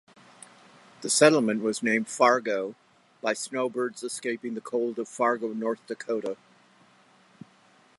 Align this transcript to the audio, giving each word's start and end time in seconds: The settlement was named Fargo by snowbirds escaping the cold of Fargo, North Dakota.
The 1.01 1.11
settlement 1.11 1.61
was 1.61 1.83
named 1.83 2.07
Fargo 2.07 2.73
by 3.21 3.33
snowbirds 3.33 4.01
escaping 4.01 4.55
the 4.55 4.59
cold 4.61 4.97
of 4.97 5.07
Fargo, 5.07 5.49
North 5.49 5.85
Dakota. 5.85 6.37